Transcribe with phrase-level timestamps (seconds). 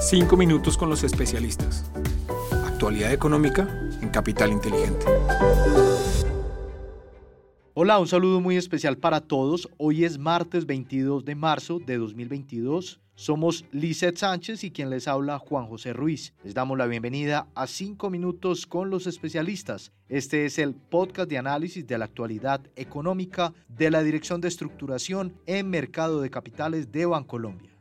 [0.00, 1.84] Cinco minutos con los especialistas.
[2.64, 3.68] Actualidad económica
[4.00, 5.04] en Capital Inteligente.
[7.74, 9.68] Hola, un saludo muy especial para todos.
[9.76, 12.98] Hoy es martes 22 de marzo de 2022.
[13.14, 16.32] Somos Lizeth Sánchez y quien les habla Juan José Ruiz.
[16.44, 19.92] Les damos la bienvenida a 5 minutos con los especialistas.
[20.08, 25.34] Este es el podcast de análisis de la actualidad económica de la Dirección de Estructuración
[25.44, 27.79] en Mercado de Capitales de Bancolombia.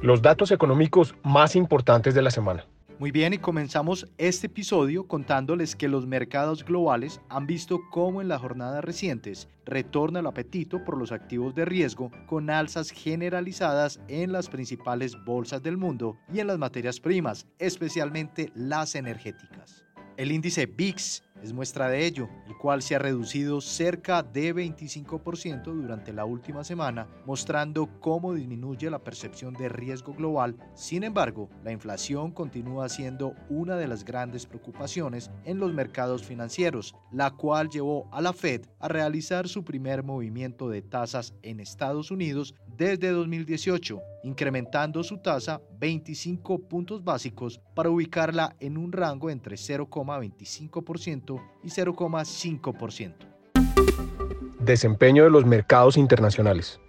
[0.00, 2.64] Los datos económicos más importantes de la semana.
[3.00, 8.28] Muy bien, y comenzamos este episodio contándoles que los mercados globales han visto cómo en
[8.28, 14.30] las jornadas recientes retorna el apetito por los activos de riesgo con alzas generalizadas en
[14.30, 19.84] las principales bolsas del mundo y en las materias primas, especialmente las energéticas.
[20.16, 25.64] El índice VIX es muestra de ello, el cual se ha reducido cerca de 25%
[25.64, 30.56] durante la última semana, mostrando cómo disminuye la percepción de riesgo global.
[30.74, 36.94] Sin embargo, la inflación continúa siendo una de las grandes preocupaciones en los mercados financieros,
[37.12, 42.10] la cual llevó a la Fed a realizar su primer movimiento de tasas en Estados
[42.10, 49.56] Unidos desde 2018, incrementando su tasa 25 puntos básicos para ubicarla en un rango entre
[49.56, 51.27] 0,25%
[51.62, 53.14] y 0,5%.
[54.60, 56.80] Desempeño de los mercados internacionales.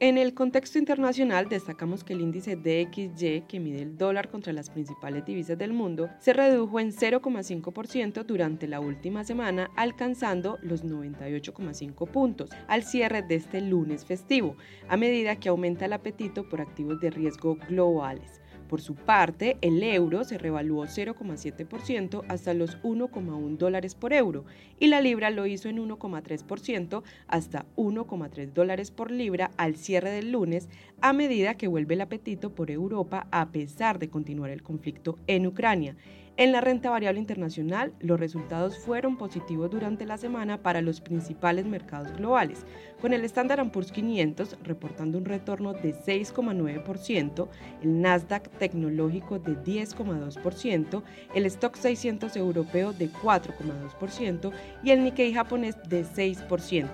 [0.00, 4.70] En el contexto internacional destacamos que el índice DXY, que mide el dólar contra las
[4.70, 12.08] principales divisas del mundo, se redujo en 0,5% durante la última semana, alcanzando los 98,5
[12.12, 14.56] puntos al cierre de este lunes festivo,
[14.88, 18.40] a medida que aumenta el apetito por activos de riesgo globales.
[18.68, 24.44] Por su parte, el euro se revaluó 0,7% hasta los 1,1 dólares por euro
[24.78, 30.32] y la libra lo hizo en 1,3% hasta 1,3 dólares por libra al cierre del
[30.32, 30.68] lunes
[31.00, 35.46] a medida que vuelve el apetito por Europa a pesar de continuar el conflicto en
[35.46, 35.96] Ucrania.
[36.38, 41.66] En la renta variable internacional, los resultados fueron positivos durante la semana para los principales
[41.66, 42.64] mercados globales,
[43.00, 47.48] con el Standard Poor's 500 reportando un retorno de 6,9%,
[47.82, 51.02] el Nasdaq tecnológico de 10,2%,
[51.34, 54.52] el Stock 600 europeo de 4,2%
[54.84, 56.86] y el Nikkei japonés de 6%.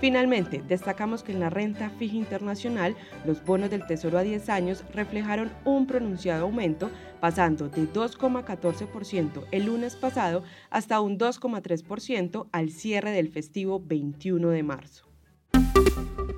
[0.00, 2.94] Finalmente, destacamos que en la renta fija internacional,
[3.26, 9.66] los bonos del Tesoro a 10 años reflejaron un pronunciado aumento, pasando de 2,14% el
[9.66, 15.04] lunes pasado hasta un 2,3% al cierre del festivo 21 de marzo.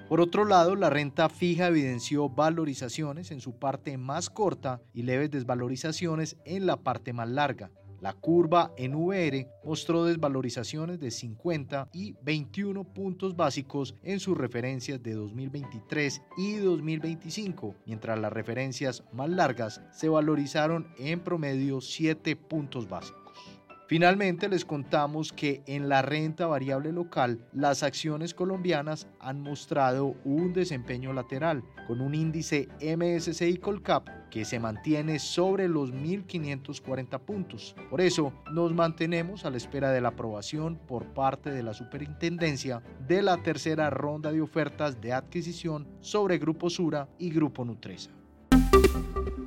[0.08, 5.32] Por otro lado, la renta fija evidenció valorizaciones en su parte más corta y leves
[5.32, 7.72] desvalorizaciones en la parte más larga,
[8.04, 15.02] la curva en VR mostró desvalorizaciones de 50 y 21 puntos básicos en sus referencias
[15.02, 22.86] de 2023 y 2025, mientras las referencias más largas se valorizaron en promedio 7 puntos
[22.90, 23.23] básicos.
[23.86, 30.54] Finalmente les contamos que en la renta variable local las acciones colombianas han mostrado un
[30.54, 37.76] desempeño lateral con un índice MSCI Colcap que se mantiene sobre los 1540 puntos.
[37.90, 42.82] Por eso nos mantenemos a la espera de la aprobación por parte de la Superintendencia
[43.06, 48.10] de la tercera ronda de ofertas de adquisición sobre Grupo Sura y Grupo Nutresa.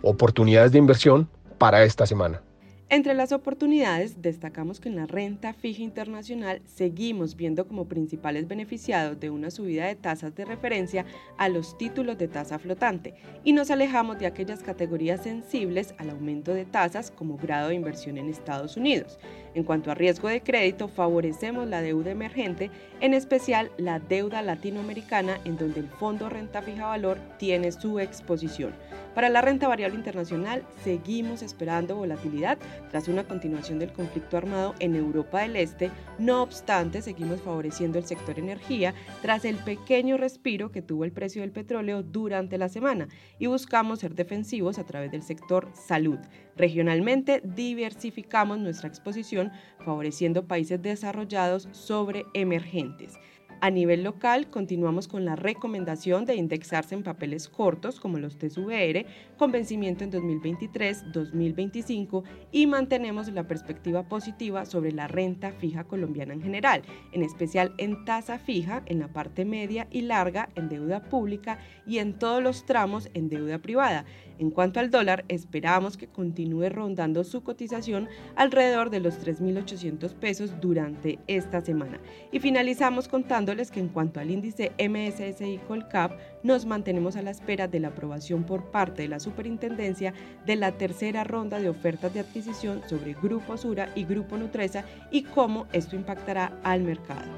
[0.04, 2.44] Oportunidades de inversión para esta semana.
[2.90, 9.20] Entre las oportunidades, destacamos que en la renta fija internacional seguimos viendo como principales beneficiados
[9.20, 11.06] de una subida de tasas de referencia
[11.38, 16.54] a los títulos de tasa flotante y nos alejamos de aquellas categorías sensibles al aumento
[16.54, 19.20] de tasas como grado de inversión en Estados Unidos.
[19.54, 25.40] En cuanto a riesgo de crédito, favorecemos la deuda emergente, en especial la deuda latinoamericana,
[25.44, 28.74] en donde el Fondo Renta Fija Valor tiene su exposición.
[29.16, 34.96] Para la renta variable internacional, seguimos esperando volatilidad tras una continuación del conflicto armado en
[34.96, 35.92] Europa del Este.
[36.20, 41.42] No obstante, seguimos favoreciendo el sector energía tras el pequeño respiro que tuvo el precio
[41.42, 43.08] del petróleo durante la semana
[43.40, 46.20] y buscamos ser defensivos a través del sector salud.
[46.56, 53.14] Regionalmente diversificamos nuestra exposición favoreciendo países desarrollados sobre emergentes.
[53.60, 59.08] A nivel local, continuamos con la recomendación de indexarse en papeles cortos como los TSVR
[59.36, 66.36] con vencimiento en 2023, 2025 y mantenemos la perspectiva positiva sobre la renta fija colombiana
[66.36, 66.84] en general,
[67.14, 71.58] en especial en tasa fija en la parte media y larga en deuda pública
[71.88, 74.06] y en todos los tramos en deuda privada.
[74.38, 80.62] En cuanto al dólar, esperamos que continúe rondando su cotización alrededor de los 3.800 pesos
[80.62, 82.00] durante esta semana.
[82.32, 86.12] Y finalizamos contando que en cuanto al índice MSSI Colcap,
[86.44, 90.14] nos mantenemos a la espera de la aprobación por parte de la Superintendencia
[90.46, 95.24] de la tercera ronda de ofertas de adquisición sobre Grupo Sura y Grupo Nutresa y
[95.24, 97.32] cómo esto impactará al mercado.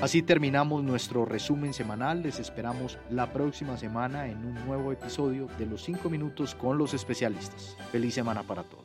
[0.00, 2.22] Así terminamos nuestro resumen semanal.
[2.22, 6.94] Les esperamos la próxima semana en un nuevo episodio de los 5 minutos con los
[6.94, 7.76] especialistas.
[7.90, 8.83] Feliz semana para todos.